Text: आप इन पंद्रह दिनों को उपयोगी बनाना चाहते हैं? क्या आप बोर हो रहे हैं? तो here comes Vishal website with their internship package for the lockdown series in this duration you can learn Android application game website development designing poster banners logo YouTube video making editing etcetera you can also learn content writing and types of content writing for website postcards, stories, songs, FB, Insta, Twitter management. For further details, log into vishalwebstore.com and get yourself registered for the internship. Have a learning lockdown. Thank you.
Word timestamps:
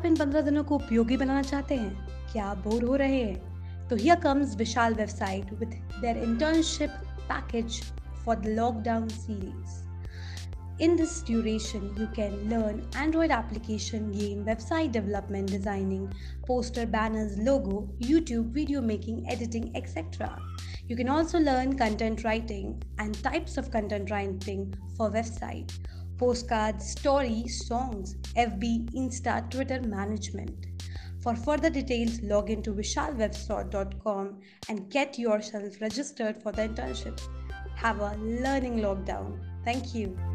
आप 0.00 0.06
इन 0.06 0.14
पंद्रह 0.16 0.40
दिनों 0.40 0.62
को 0.64 0.74
उपयोगी 0.74 1.16
बनाना 1.16 1.40
चाहते 1.42 1.74
हैं? 1.76 2.32
क्या 2.32 2.44
आप 2.44 2.58
बोर 2.66 2.84
हो 2.84 2.94
रहे 2.96 3.16
हैं? 3.16 3.88
तो 3.88 3.96
here 3.96 4.16
comes 4.20 4.54
Vishal 4.56 4.94
website 4.94 5.52
with 5.52 5.74
their 6.00 6.18
internship 6.18 6.90
package 7.32 7.80
for 8.24 8.36
the 8.36 8.54
lockdown 8.58 9.08
series 9.08 10.82
in 10.84 10.96
this 10.96 11.22
duration 11.26 11.84
you 11.98 12.06
can 12.16 12.38
learn 12.50 12.80
Android 12.96 13.30
application 13.32 14.10
game 14.12 14.42
website 14.44 14.90
development 14.92 15.50
designing 15.50 16.08
poster 16.46 16.86
banners 16.96 17.36
logo 17.48 17.86
YouTube 18.02 18.52
video 18.54 18.82
making 18.82 19.30
editing 19.32 19.76
etcetera 19.76 20.36
you 20.90 20.96
can 20.96 21.08
also 21.18 21.38
learn 21.40 21.76
content 21.84 22.24
writing 22.24 22.74
and 23.00 23.22
types 23.24 23.58
of 23.58 23.70
content 23.70 24.10
writing 24.10 24.72
for 24.98 25.10
website 25.10 25.99
postcards, 26.20 26.90
stories, 26.90 27.66
songs, 27.66 28.16
FB, 28.36 28.92
Insta, 28.92 29.50
Twitter 29.50 29.80
management. 29.80 30.66
For 31.22 31.34
further 31.34 31.70
details, 31.70 32.20
log 32.20 32.50
into 32.50 32.72
vishalwebstore.com 32.74 34.40
and 34.68 34.90
get 34.90 35.18
yourself 35.18 35.80
registered 35.80 36.42
for 36.42 36.52
the 36.52 36.68
internship. 36.68 37.18
Have 37.76 38.00
a 38.00 38.16
learning 38.18 38.80
lockdown. 38.80 39.38
Thank 39.64 39.94
you. 39.94 40.29